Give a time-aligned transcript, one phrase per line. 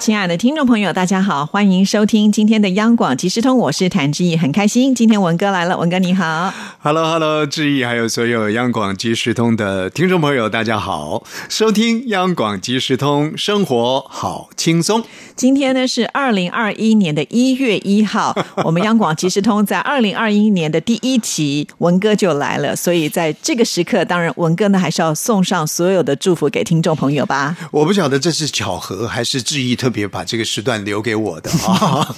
[0.00, 15.04] 亲爱的听众朋友，大家好，欢迎收听今天的央广即时通，我是谭志毅，很开心今天文哥来了，文哥你好，Hello，Hello，志毅，还有所有央广即时通的听众朋友，大家好，收听央广即时通，生活好轻松。
[15.36, 27.54] 今天呢是二零二一年的一月一号， 我们央广即时通在二零二一年的第一期，文哥就来了，所以在这个时刻，当然文哥呢还是要送上所有的祝福给听众朋友吧。
[27.70, 29.89] 我不晓得这是巧合还是志毅特。
[29.90, 32.14] 别把这个时段留给我的 啊！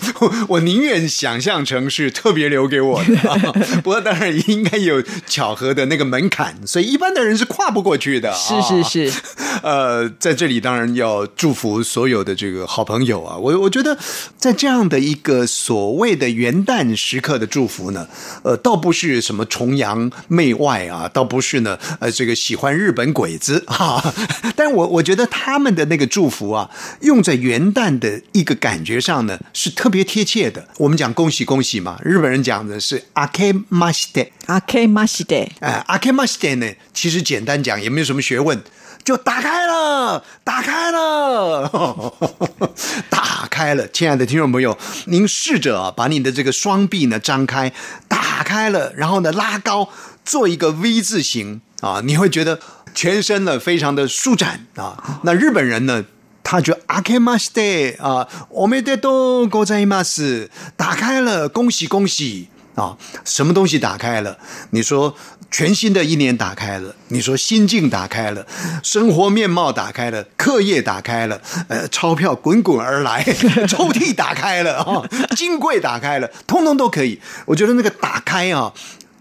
[0.48, 3.16] 我宁愿想象成是特别留给我的。
[3.82, 8.32] 不过当然应该有巧合的那个门槛，所以一般的人是跨不过去的。
[8.34, 9.20] 是是是。
[9.62, 13.36] 呃，在这里当然要祝福所有的这个好朋友啊！
[13.36, 13.96] 我我觉得
[14.36, 18.08] 在这样的一个所谓的元旦时刻的祝福呢，
[18.42, 24.12] 呃，倒不是什么崇洋媚外啊，倒不是呢，呃，这个喜欢日本鬼子啊。
[24.56, 26.68] 但我我觉得他们的那个祝福啊，
[27.00, 27.61] 用在元。
[27.62, 30.66] 元旦的一个感觉上呢，是特别贴切的。
[30.78, 38.60] 我们讲恭喜恭喜嘛，日本人讲的是阿 K 马西德，阿 K 马西德，哎，阿 K 马西德呢，其实简单讲也没有什么学问，
[39.04, 42.12] 就打开了，打开了，
[43.08, 43.86] 打开了。
[43.88, 44.76] 亲爱的听众朋友，
[45.06, 47.72] 您试着啊，把你的这个双臂呢张开，
[48.08, 49.88] 打开了，然后呢拉高，
[50.24, 52.58] 做一个 V 字形啊，你会觉得
[52.92, 55.20] 全身呢非常的舒展啊。
[55.22, 56.04] 那日本人呢？
[56.43, 57.61] 他就阿开马斯德
[58.01, 62.95] 啊，我们的都ございます，打开了，恭喜恭喜啊！
[63.25, 64.37] 什么东西打开了？
[64.69, 65.15] 你说
[65.51, 68.45] 全新的一年打开了，你说心境打开了，
[68.81, 73.23] 生活面貌打开了，课业打开了，呃，钞票滚滚而来，
[73.67, 75.03] 抽屉打开了啊，
[75.35, 77.19] 金柜打开了，通通都可以。
[77.47, 78.71] 我觉得那个打开啊。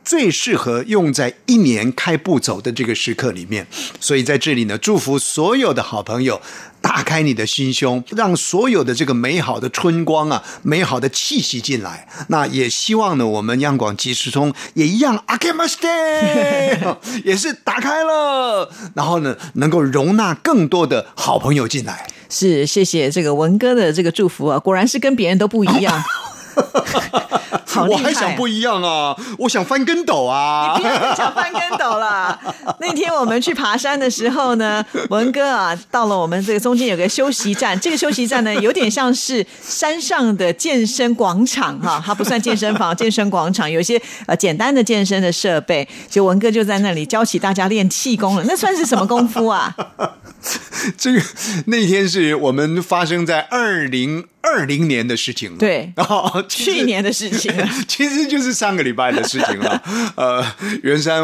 [0.03, 3.67] 最适合用在一年开步走的这个时刻里面，
[3.99, 6.41] 所以在这里呢，祝福所有的好朋友，
[6.81, 12.07] 打开你的心胸，让所有的这个美好的春光啊，美好的气息进来。
[12.29, 15.87] 那也希望呢，我们央广即时通也一样，阿开马斯
[17.23, 22.07] 也是打开了，然后呢，能够容纳更多的好朋友进来。
[22.29, 26.03] 是，谢谢这个文哥的这个祝福啊，果然是跟别人都不一样。
[27.89, 29.15] 我还想不一样啊！
[29.37, 30.75] 我想翻跟斗啊！
[30.77, 32.39] 你别想翻跟斗了。
[32.79, 48.43] 那天我们去爬山的时候呢，文哥啊，到了我们这个中间有个休息站，这个休息站呢，有点像是山上的健身广场哈，它不算健身房， 健身广场有一些呃简单的健身的设备，就文哥就在那里教起大家练气功了。
[48.47, 49.75] 那算是什么功夫啊？
[50.97, 51.21] 这个
[51.67, 54.25] 那天是我们发生在二零。
[54.43, 57.53] 二零年的事情了，对，哦，去年的事情，
[57.87, 59.83] 其实就是上个礼拜的事情了。
[60.15, 60.45] 呃，
[60.83, 61.23] 圆山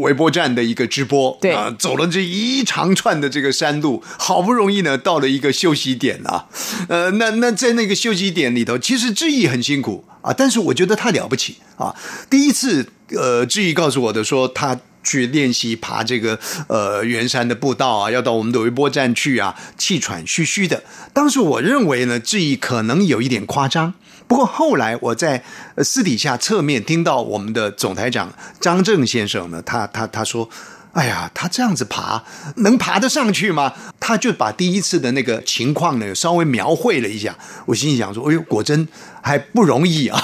[0.00, 6.46] 微波站的一个直播，对，走了这一长串的这个山路，好不容易呢到了一个休息点啊。
[6.88, 11.94] 呃，那那在那个休息点里头，其实志毅很辛苦啊，但是我觉得他了不起啊。
[12.28, 14.78] 第一次，呃，志毅告诉我的说他。
[15.04, 20.82] 去练习爬这个呃圆山的步道啊，要到我们的微波站去啊，气喘吁吁的。
[21.14, 23.94] 当时我认为呢，志毅可能有一点夸张。
[24.28, 25.42] 不过后来我在
[25.78, 30.48] 私底下侧面听到我们的总台长张正先生呢，他他他说。
[30.92, 32.24] 哎呀，他这样子爬
[32.56, 33.72] 能爬得上去吗？
[34.00, 37.36] 他就把第一次的那个情况呢稍微描绘了一下。
[37.66, 38.88] 我心里想说：“哎呦，果真
[39.22, 40.18] 还不容易啊！”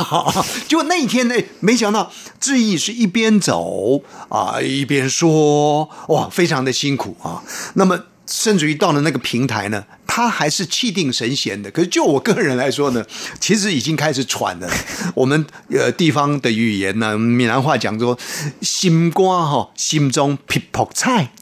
[0.66, 2.10] 就那一天呢，没想到
[2.40, 7.44] 志毅是一边走啊一边说：“哇，非常的辛苦啊。”
[7.74, 8.04] 那么。
[8.26, 11.70] 甚至于到了那个平台呢，他还是气定神闲的。
[11.70, 13.04] 可是就我个人来说呢，
[13.38, 14.70] 其实已经开始喘了。
[15.14, 18.18] 我们呃地方的语言呢，闽南话讲说
[18.62, 21.32] “心瓜哈，心中劈破菜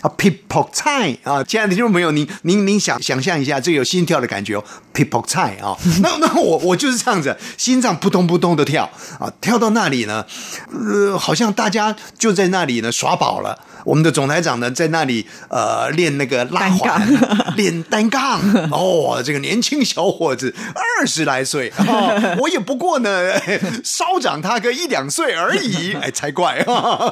[0.00, 1.44] 啊，劈破菜啊”。
[1.44, 5.76] 亲爱的听众朋友，您您您想想象一下，这有心跳的感觉哦，劈破菜啊。
[6.00, 8.90] 那那我我就是这样子，心脏扑通扑通的跳
[9.20, 10.26] 啊，跳到那里呢，
[10.72, 13.60] 呃，好像大家就在那里呢耍宝了。
[13.84, 18.40] 我们的总台长呢，在那里呃练那个拉环，练单杠。
[18.70, 23.32] 哦，这个年轻小伙子二十来岁，哦我也不过呢，
[23.84, 26.64] 稍长他个一两岁而已，哎，才怪！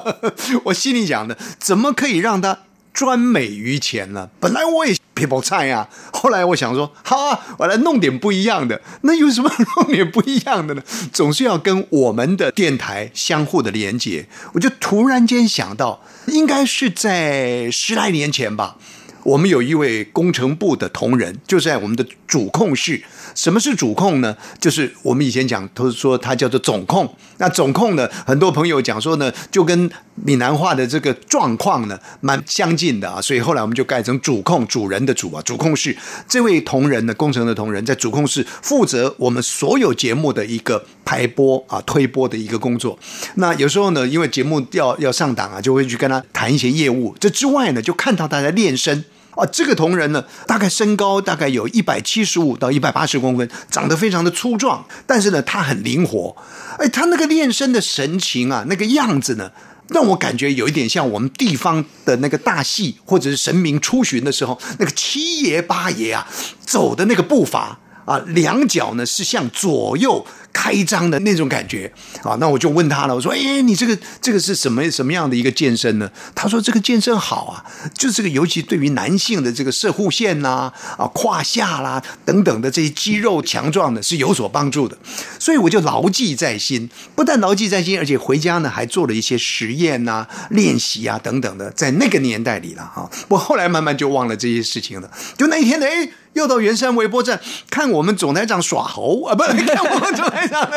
[0.64, 2.58] 我心里想的，怎么可以让他
[3.00, 4.30] 专美于前了？
[4.38, 8.78] 本来我也 people 菜呀，后来我想说，好啊，我来弄点不一样的。
[9.00, 10.82] 那有什么弄点不一样的呢？
[11.10, 14.28] 总是要跟我们的电台相互的连接。
[14.52, 16.02] 我就突然间想到。
[16.26, 18.76] 应该是在十来年前吧，
[19.24, 23.02] 我们有一位工程部的同仁，就在我们的主控室。
[23.34, 24.36] 什么是主控呢？
[24.60, 27.12] 就是我们以前讲，都是说它叫做总控。
[27.38, 33.20] 那总控呢，很多朋友讲说呢，就跟闽南话的这个状况呢，蛮相近的啊。
[33.20, 35.96] 所以后来我们就改成主控，主人的主啊，主控室。
[36.28, 42.96] 这位同仁呢，工程的同仁，在主控室负责我们所有节目的一个排播啊、推播的一个工作。
[43.36, 47.14] 那有时候呢，因为节目要要上档啊，就会去跟他谈一些业务。
[47.18, 49.04] 这之外呢，就看到他在练声。
[49.40, 56.36] 啊，这个同仁呢，大概身高大概有一百七十五到一百八十公分，长得非常的粗壮，但是呢，他很灵活。
[56.78, 59.50] 哎，他那个练声的神情啊，那个样子呢，
[59.88, 66.28] 让我感觉有一点像我们地方的那个大戏，或者是神明出巡的时候，那个七爷八爷啊
[66.60, 70.26] 走的那个步伐啊，两脚呢是向左右。
[70.52, 71.92] 开张的那种感觉
[72.22, 77.64] 啊，那我就问他了，我说：“哎，你这个这个是什么什么样的一个健身呢？”他说：“这个健身好啊，
[77.94, 84.96] 就这个尤其对于男性的这个射护线呐、啊胯下啦等等的这些肌肉强壮的，是有所帮助的。”
[85.38, 93.10] 所以我就牢记在心，不但牢记在心，而且回家呢还做了一些实验呐、练习啊等等的，在那个年代里了哈。
[93.28, 95.10] 我后来慢慢就忘了这些事情了。
[95.38, 100.70] 就那一天呢，哎，又到圆山微波站看我们总台长耍猴啊，不 看我们总台长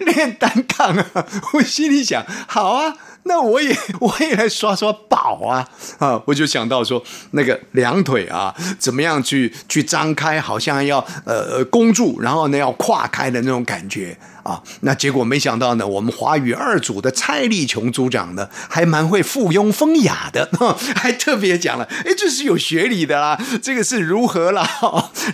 [0.00, 1.26] 练单杠啊。
[1.54, 5.68] 我心里想，好啊，那我也我也来刷刷宝啊
[5.98, 6.20] 啊！
[6.26, 7.02] 我就想到说，
[7.32, 14.62] 那个两腿啊，怎么样去去张开，好像要呃弓住，然后呢要跨开的那种感觉啊。
[14.80, 20.48] 那结果没想到呢，我们华语二组的蔡立琼组长呢，还蛮会附庸风雅的，
[20.94, 24.68] 还特别讲了，哎，这是有学理的啦，这个是如何啦？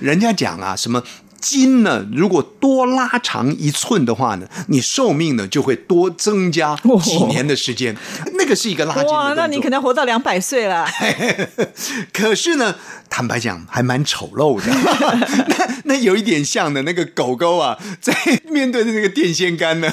[0.00, 1.02] 人家讲啊，什么？
[1.42, 7.94] 筋呢，如果多拉长一寸的话呢，你寿命呢就会多增加几年的时间。
[8.34, 10.88] 那个是一个拉筋哇，那你可能活到两百岁了。
[12.14, 12.76] 可是呢，
[13.10, 14.72] 坦白讲，还蛮丑陋的。
[15.48, 18.14] 那那有一点像的那个狗狗啊，在
[18.48, 19.92] 面对的那个电线杆呢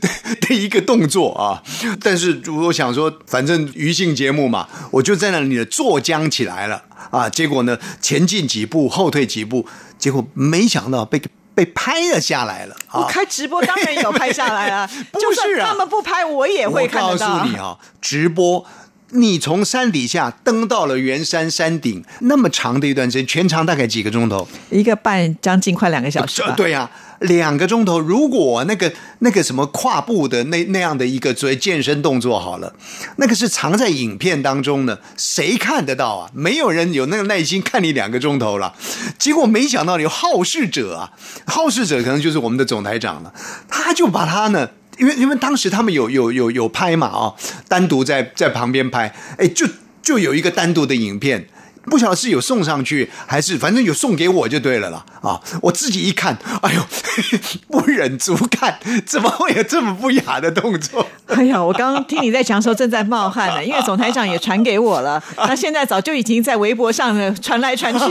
[0.00, 0.08] 的
[0.48, 1.62] 的一个动作啊。
[2.02, 7.28] 但是我想说，反正娱性节目嘛，我就在那里呢坐僵起来了啊。
[7.28, 9.66] 结果呢，前进几步，后退几步，
[10.00, 11.22] 结果没想到被
[11.54, 12.74] 被拍了下来了
[13.08, 17.08] 开直播当然有拍下来啊， 不就算是啊他们不拍，我也会看到。
[17.08, 18.64] 我告诉你啊，直播。
[19.12, 24.46] 你从山底下登到了圆山山顶，那么长的一段时间，全长大概几个钟头？
[24.70, 26.54] 一个半将近快两个小时吧。
[26.56, 26.88] 对呀、
[27.20, 27.98] 两个钟头。
[27.98, 32.72] 如果那个那个什么跨步的那那样的一个所谓健身动作好了，
[33.16, 36.30] 那个是藏在影片当中的，谁看得到啊？
[36.32, 38.74] 没有人有那个耐心看你两个钟头了。
[39.18, 41.10] 结果没想到有好事者啊，
[41.46, 43.32] 好事者可能就是我们的总台长了，
[43.68, 44.70] 他就把他呢。
[45.00, 47.34] 因为因为当时他们有有有有拍嘛啊、
[47.66, 49.66] 单独在在旁边拍，哎，就
[50.02, 51.46] 就有一个单独的影片，
[51.84, 55.40] 不晓得是有送上去还是反正有送给我就对了啦啊！
[55.62, 56.86] 我自己一看，哎呦，
[57.68, 61.08] 不忍足看，怎么会有这么不雅的动作？
[61.36, 68.04] 哎呀，我刚刚听你在讲的时候正在冒汗呢，因为总台长也传给我了， 那现在早就已经在微博上呢传来传去，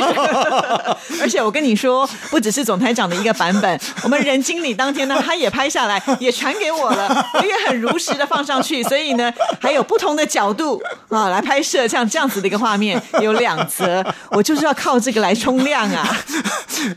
[1.22, 16.18] 而且我跟你说，不只是总台长的一个版本，我们任经理当天呢他也拍下来，也传给我了，我也很如实的放上去，所以呢还有不同的角度啊来拍摄，像这样子的一个画面有两则，我就是要靠这个来冲量啊。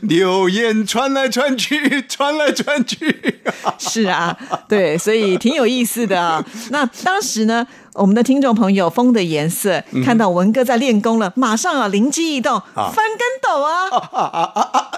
[0.03, 3.41] 流言传来传去，传来传去。
[3.77, 4.35] 是啊，
[4.67, 6.43] 对，所以挺有意思的啊。
[6.69, 13.89] 那当时呢，我们的听众朋友风的颜色看到文哥在练功了，马上啊灵机一动，翻跟斗啊！
[14.11, 14.89] 啊啊啊啊！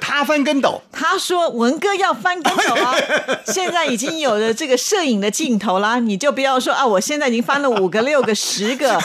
[0.00, 2.94] 他翻跟斗，他说文哥要翻跟斗啊！
[3.46, 8.98] 现在已经有了这个摄影的镜头啦，你就不要说啊，我现在已经翻了五个、六个、十个。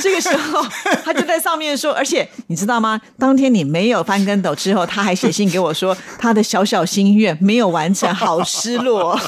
[0.00, 0.62] 这个时候
[1.04, 3.00] 他就在上面说，而且你知道吗？
[3.18, 9.18] 当天你没有翻跟斗之后，他还写信给我说，他的小小心愿没有完成，好失落。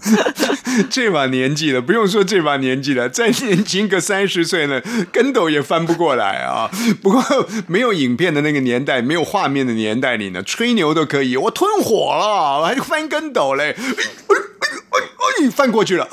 [0.90, 4.80] 这把年纪了，不用说这把年纪了，再年轻个三十岁呢，
[5.12, 6.70] 跟斗也翻不过来啊。
[7.02, 7.22] 不过
[7.66, 11.36] 没有影片的那个年代，没有画面的年代里呢，吹牛都可以。
[11.36, 16.08] 我吞火了，我还翻跟斗嘞，哎哎翻过去了，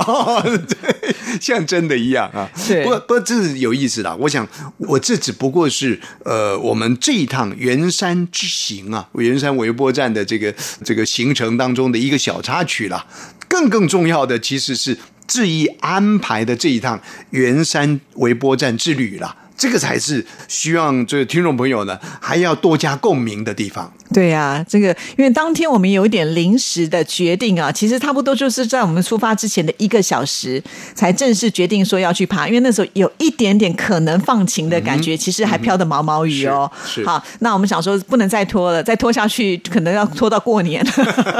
[1.41, 2.49] 像真的一样啊。
[2.67, 4.15] 对不过不过这是有意思的。
[4.17, 13.05] 我想，我这只不过是呃，我们这一趟圆山之行啊，圆山微波站的这个这个行程当中的一个小插曲啦。
[13.47, 14.97] 更更重要的其实是
[15.27, 19.44] 志毅安排的这一趟圆山微波站之旅啦。
[19.57, 23.91] 这个才是希望这个听众朋友呢还要多加共鸣的地方。
[24.13, 30.61] 对呀、这个因为当天我们有一点临时的决定啊，其实差不多就是在我们出发之前的一个小时
[30.93, 36.71] 才正式决定说要去爬，因为那时候有一点点可能放晴的感觉，其实还飘的毛毛雨哦。
[36.85, 40.85] 是好，那我们想说不能再拖了，再拖下去可能要拖到过年，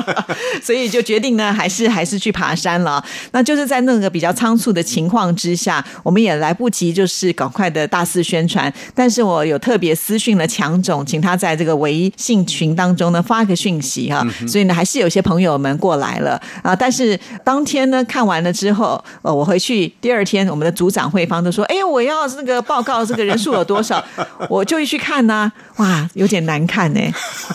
[0.63, 3.03] 所以就决定呢，还是还是去爬山了。
[3.31, 8.71] 那就是在那个比较仓促的情况之下，我们也来不及就是赶快的大肆宣传。
[8.93, 16.75] 但是我有特别私讯了强总，请他在这个微信群当中呢发个讯息哈、所以呢还是有些朋友们过来了啊。
[16.75, 24.03] 但是当天呢看完了之后，呃，我回去第二天，我们的组长会方都说，哎，我要那个报告这个人数有多少，
[24.47, 27.01] 我就一去看呢、哇，有点难看呢，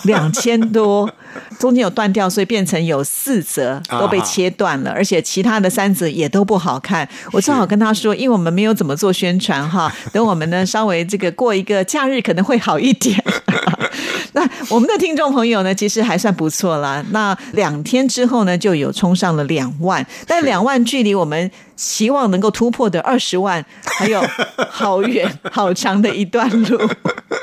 [0.02, 1.08] 两千多。
[1.58, 7.08] 中间有断掉，所以变成有四折都被切断了，而且其他的三折也都不好看。
[7.32, 13.22] 我正好跟他说，因为我们没有怎么做宣传哈， 等我们呢稍微这个过一个假日可能会好一点。
[14.32, 17.04] 那我们的听众朋友呢，其实还算不错啦。
[17.10, 24.22] 那两天之后呢，就有冲上了两万，但两万距离我们期望能够突破的二十万，还有
[24.68, 26.78] 好远好长的一段路。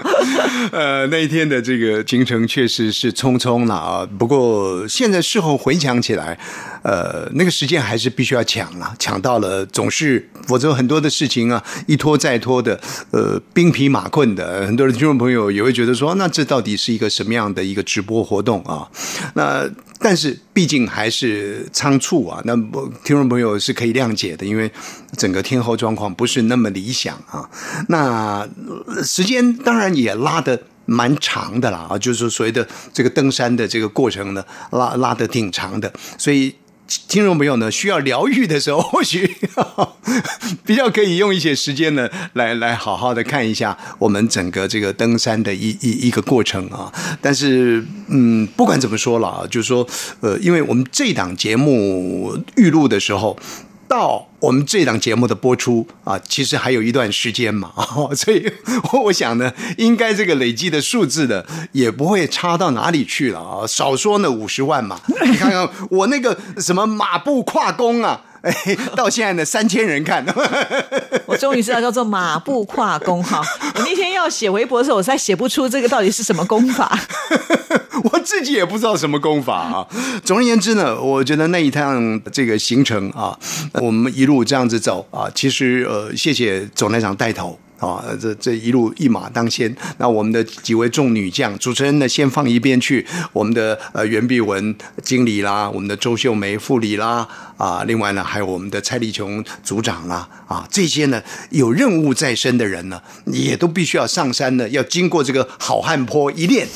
[0.72, 4.08] 呃，那一天的这个行程确实是匆匆了啊。
[4.20, 6.38] 不过现在事后回想起来，
[6.84, 12.80] 呃，那个时间还是必须要抢了，抢到了总是，否则很多的事情啊，一拖再拖的，
[13.12, 14.68] 呃，兵疲马困的。
[14.68, 18.88] 很多的听众朋友也会觉得说，那这到底是一个什么样的一个直播活动啊？
[19.34, 19.68] 那
[20.00, 22.56] 但是毕竟还是仓促啊，那
[23.04, 24.72] 听众朋友是可以谅解的，因为
[25.16, 27.50] 整个天候状况不是那么理想啊。
[27.90, 28.48] 那
[29.04, 36.56] 时间当然也拉得蛮长的啦啊，就是所谓的这个登山的这个过程呢，拉拉得挺长的，所以。
[37.08, 39.36] 听众朋友呢，需要疗愈的时候，或许
[40.66, 46.92] 比较可以用一些时间呢，来来好好的看一下我们整个这个登山的一一一个过程啊。
[47.22, 49.86] 但是，嗯，不管怎么说了啊，就是说，
[50.22, 53.38] 呃，因为我们这档节目预录的时候。
[53.88, 57.72] 到我们这档节目的播出啊，其实还有一段时间嘛，
[58.16, 58.52] 所以
[59.04, 63.66] 我想呢，应该这个累计的数字呢，也不会差到哪里去了啊。
[63.66, 68.54] 少说呢五十万嘛，你看看我那个什么马步跨弓啊，哎，
[68.96, 70.26] 到现在呢三千人看，
[71.26, 73.42] 我终于知道叫做马步跨弓哈。
[73.76, 76.98] 我那天要写微博的时候，我实在写不出这个到底是什么功法。
[78.12, 79.88] 我自己也不知道什么功法啊。
[80.24, 83.38] 总而言之呢，我觉得那一趟这个行程啊，
[83.82, 87.60] 我们一路这样子走啊，其实呃，谢谢总台长带头。
[87.80, 89.76] 啊，这这一路一马当先。
[89.98, 93.06] 那我们的几位众女将，主持人呢先放一边去。
[93.34, 106.68] 我们的呃袁碧文经理啦，我们的周秀梅副理啦，啊，另外呢还有我们的蔡丽琼组长啦，啊，这些呢有任务在身的人呢，也都必须要上山呢，要经过这个好汉坡一练，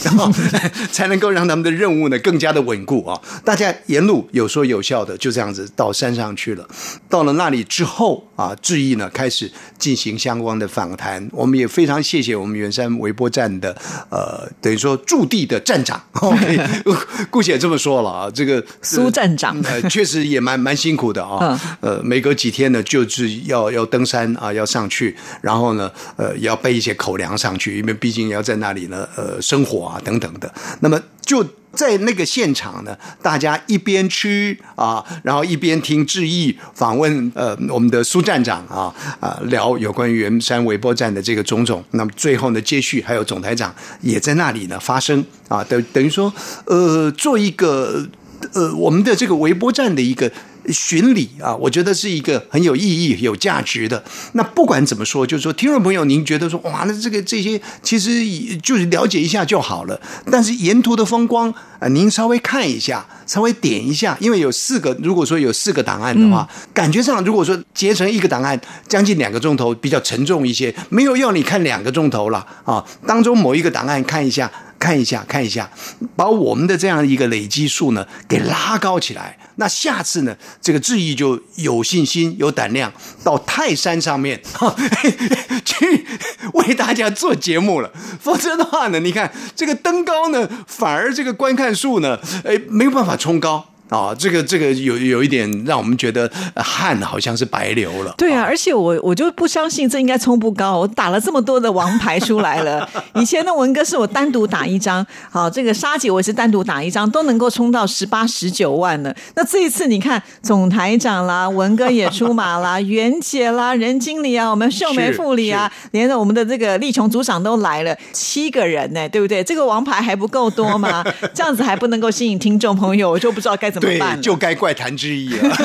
[0.91, 3.19] 才能够让他们的任务呢更加的稳固啊。
[3.43, 6.67] 大家沿路有说有笑的，就这样子到山上去了。
[7.09, 11.27] 到了那里之后啊，志毅呢开始进行相关的访谈。
[11.31, 13.75] 我们也非常谢谢我们圆山微波站的
[14.09, 16.01] 呃，等于说驻地的站长，
[17.29, 21.59] 姑且这么说了啊，这个苏站长呃，确实也蛮蛮辛苦的啊。
[21.81, 30.53] 呃，每隔几天呢，就是要要登山啊，要上去，然后呢，呃，也要备一些口粮上去，因为毕竟要在那里呢，呃，生活啊等等的。
[30.79, 31.45] 那么就。
[31.73, 41.81] 在那个现场呢，大家一边吃啊，然后一边听志毅访问呃我们的苏站长啊啊聊有关于圆山微波站的这个种种。
[41.91, 46.33] 那么最后呢，接续还有总台长也在那里呢发声啊，等等于说
[46.65, 48.05] 呃做一个
[48.51, 50.29] 呃我们的这个微波站的一个。
[50.69, 54.03] 巡礼啊，我觉得是一个很有意义、有价值的。
[54.33, 58.25] 那不管怎么说，就是说，听众朋友，您觉得说，哇，那这个这些其实
[58.57, 59.99] 就是了解一下就好了。
[60.31, 70.73] 但是沿途的风光啊，您稍微看一下，稍微点一下，因为有四个，如果说有四个档案的话，嗯、感觉上如果说结成一个档案，将近两个钟头，比较沉重一些。
[70.89, 74.51] 没有要你看两个钟头了啊，当中某一个档案看一下。
[74.81, 75.69] 看一下，看一下，
[76.15, 79.37] 把我们的这样一个累积数呢给拉高起来。
[79.57, 82.91] 那下次呢，这个志毅就有信心、有胆量
[83.23, 84.75] 到泰山上面哈
[85.63, 86.07] 去
[86.53, 87.91] 为大家做节目了。
[88.19, 93.70] 否则的话呢，你看这个登高呢，反而这个观看数呢，哎，没有办法冲高。
[93.91, 98.15] 啊，这个这个有有一点让我们觉得呃汗好像是白流了。
[98.17, 100.79] 对啊，而且我我就不相信这应该冲不高。
[100.79, 109.13] 我打了这么多的王牌出来了， 以前的文哥是我单独打一张，好，这个沙姐我也是单独打一张，都能够冲到十八十九万了。
[109.35, 119.43] 那这一次你看，总台长啦，文哥也出马啦，袁姐啦，任经理啊，我们秀梅副理啊，连着我们的这个丽琼组长都来了，七个人呢，对不对？
[119.43, 121.03] 这个王牌还不够多吗？
[121.35, 123.99] 这样子还不能够吸引听众朋友，我就不知道该怎么对。
[124.21, 125.49] 就该怪谭志毅了。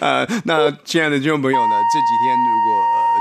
[0.00, 2.73] 呃，那亲爱的听众朋友呢，这几天如果、呃、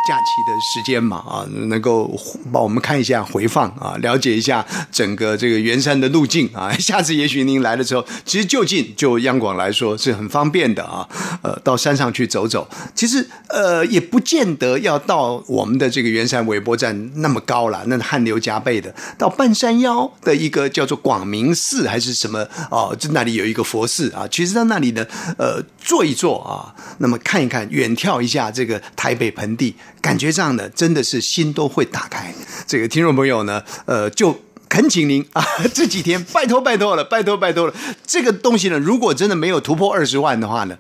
[0.06, 2.14] 假期的时间嘛，啊，能够
[2.52, 6.72] 帮我们看一下回放啊，了解一下整个这个圆山的路径啊。
[6.78, 11.08] 下次也许您来的时候，其实就近就央广来说是很方便的啊。
[11.42, 18.94] 呃，到山上去走走，其实呃也不见得要到我们的这个圆山微波站那么高了，那汗流浃背的。
[19.18, 24.28] 到半山腰的一个叫做广明寺还是什么哦，就那里有一个佛寺啊。
[24.30, 25.06] 其实在那里呢，
[25.38, 32.32] 呃，坐一坐啊，那么看一看，远眺一下这个台北盆地，感觉上呢，真的是心都会打开。
[32.68, 34.40] 这个听众朋友呢，呃，就。
[34.70, 37.74] 恳请您啊，这几天拜托拜托了，拜托拜托了。
[38.08, 40.76] 这个东西呢，如果真的没有突破二十万的话呢，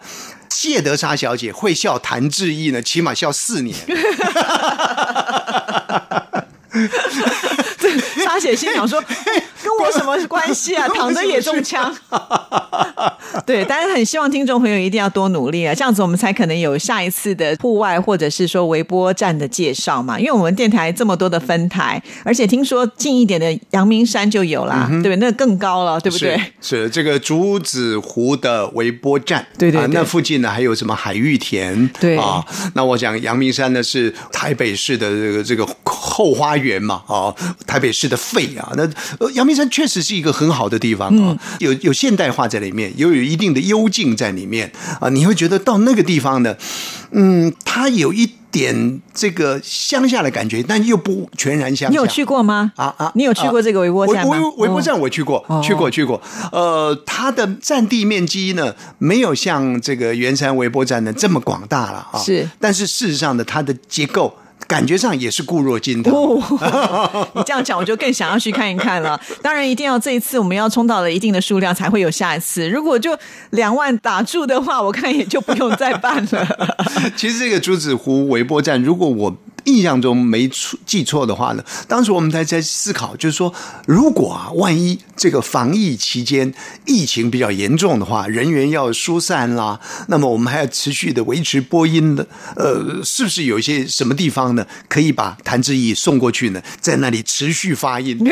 [0.49, 3.77] 谢德莎小姐会笑谭志毅呢，起码笑四年。
[8.23, 8.99] 莎姐心想说，
[9.63, 10.87] 跟我什么关系啊？
[10.93, 11.93] 躺着也中枪。
[13.45, 20.19] 对，但是很希望听众朋友一定要多努力啊，这样子我们才可能有下一次的户外或者是说微波站的介绍嘛。
[20.19, 25.15] 因为我们电台这么多的分台，而且听说近一点的阳明山就有啦，对不对？
[25.17, 26.37] 那更高了，对不对？
[26.61, 31.87] 是是这个竹子湖的微波站，对对对啊那附近呢还有什么海芋田？
[31.99, 37.33] 对啊，那我想阳明山呢是台北市的这个这个后花园嘛，啊，
[37.65, 38.71] 台北市的肺啊。
[38.75, 38.83] 那
[39.19, 46.55] 呃阳明山确实是一个很好的地方啊，嗯有有现代化在里面，又有一定的幽静在里面啊，你会觉得到那个地方呢，
[47.11, 51.89] 嗯，它有一点这个乡下的感觉，但又不全然乡下。
[51.89, 52.71] 你有去过吗？
[52.75, 53.11] 啊啊！
[53.15, 54.31] 你有去过这个微波站吗？
[54.31, 56.21] 微微微波站我去过，哦去过去过。
[56.51, 62.19] 呃，它的占地面积呢，没有像这个圆山微波站呢这么广大了啊。
[62.19, 64.35] 是但是事实上呢，它的结构。
[64.73, 66.11] 感觉上也是固若金汤。
[66.11, 69.21] 哦， 你这样讲，我就更想要去看一看了。
[69.39, 72.67] 当然，一定要这一次我们要冲到了一定的数量，才会有下一次。
[72.67, 73.15] 如果就
[73.51, 76.75] 两万打住的话，我看也就不用再办了。
[77.15, 83.53] 其实这个朱子湖微波站，如果我印象中没出记错的话呢，当时我们还在思考，就是说，
[83.85, 86.53] 如果啊，万一这个防疫期间
[86.85, 98.17] 疫情比较严重的话，人员要疏散啦，那么我们还要持续的维持播音的，呃，是不是有一些什么地方呢，可以把谭志毅送过去呢，在那里持续发音？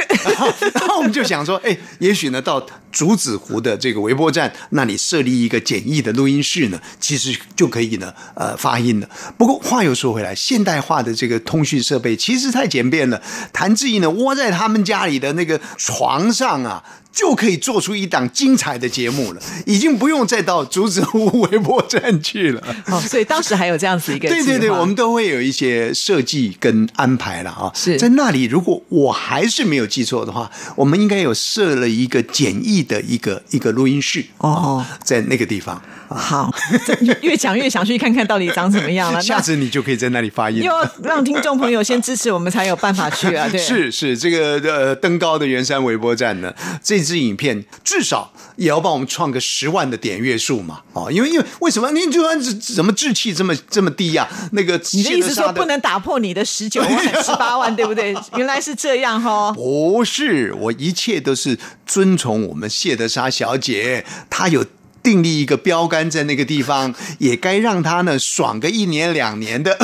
[0.74, 9.10] 然后我们就想说，哎，也许呢，到竹子湖的这个微波站那里设立一个简易的录音室呢，其实就可以呢，呃，发音了。
[9.38, 13.21] 不过话又说回来，现代化的这个通讯设备其实太简便了。
[13.54, 16.84] 谭志毅呢，窝在他们家里的那个床上啊。
[17.12, 22.63] 就可以做出一档精彩的节目了，已经不用再到竹子屋微波站去了。
[22.88, 27.71] 哦，所以当时还有这样子一个 对对对，我们都会有一些设计跟安排了啊。
[27.76, 35.82] 是在那里，如果我还是没有记错的话，我们应该有设了一个简易的一个一个录音室哦啊在那个地方。
[36.08, 36.54] 好，
[37.21, 39.21] 越讲越想去看看到底长怎么样了。
[39.24, 40.65] 下次你就可以在那里发音又。
[40.65, 43.47] 要让听众朋友先支持我们，才有办法去啊。
[43.50, 51.92] 对，是是，这个呃登高的圆山微波站呢，这支影片至少也要帮我们创个十万的点阅数嘛，哦，因为因为为什么？
[51.92, 58.16] 你就算怎么志气这么这么低呀、那个你的意思说不能打破你的十九万、 十八万，对不对？
[58.38, 59.52] 原来是这样哈。
[59.52, 64.66] 不是，我一切都是遵从我们谢德莎小姐，她有
[65.04, 69.78] 订立一个标杆在那个地方，也该让她呢爽个一年两年的。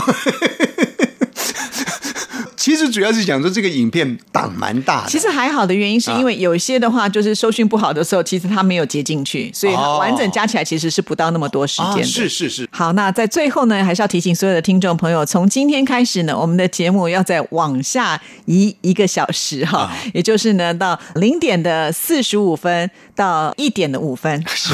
[2.77, 9.97] 其实主要是讲说这个影片档蛮大的，其实还好的原因是因为有一些的话，就是收讯不好的时候，其实它没有接进去，所以哦。
[9.97, 12.03] 完整加起来其实是不到那么多时间。
[12.03, 19.97] 是是是，好，那在最后呢，还是要提醒所有的听众朋友，从今天开始呢，我们的节目要再往下移一个小时哈，啊。
[20.13, 24.41] 也就是呢，到零点的四十五分到一点的五分。
[24.53, 24.71] 是。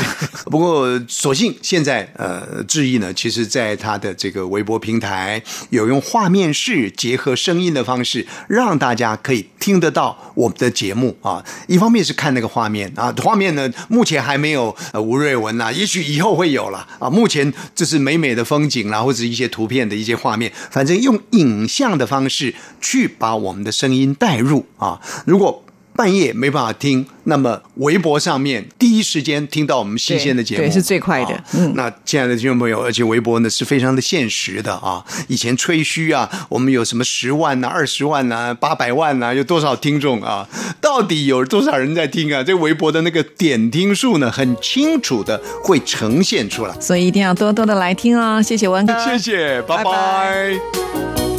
[0.48, 11.44] 不过，所幸现在呃，志毅呢，其实在他的这个微博平台有用画面式结合声音的方方式，让大家可以听得到我们的节目啊。
[11.68, 17.08] 一方面是看那个画面啊，画面呢目前还没有吴瑞文啊，也许以后会有了啊。
[17.08, 25.00] 目前就是美美的风景啦，或者一些图片的一些画面，反正用影像的方式去把我们的声音带入啊。
[25.26, 25.64] 如果
[25.96, 35.04] 半夜没办法听，那么微博上面第一时间听到我们新鲜的节目，对对是最快的啊嗯那亲爱的听众朋友，而且微博呢是非常的现实的啊。
[35.28, 40.48] 以前吹嘘啊，我们有什么十万呐、二十万呐、八百万呐、有多少听众啊？
[40.82, 42.44] 到底有多少人在听啊？
[42.44, 46.74] 这微博的那个点听数呢，很清楚的会呈现出来。
[46.80, 48.42] 所以一定要多多的来听哦。
[48.42, 51.33] 谢谢文哥，谢谢，拜拜拜拜